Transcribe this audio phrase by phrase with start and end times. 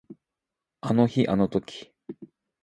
[0.79, 1.91] あの日あの時